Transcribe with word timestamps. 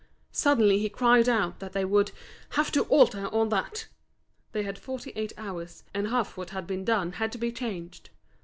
Suddenly 0.31 0.79
he 0.79 0.89
cried 0.89 1.29
out 1.29 1.59
that 1.59 1.73
they 1.73 1.85
would 1.85 2.11
"have 2.57 2.71
to 2.71 2.85
alter 2.85 3.27
all 3.27 3.45
that." 3.49 3.85
They 4.51 4.63
had 4.63 4.79
forty 4.79 5.13
eight 5.15 5.31
hours, 5.37 5.83
and 5.93 6.07
half 6.07 6.35
what 6.35 6.49
had 6.49 6.65
been 6.65 6.83
done 6.83 7.11
had 7.11 7.31
to 7.33 7.37
be 7.37 7.51
changed. 7.51 8.09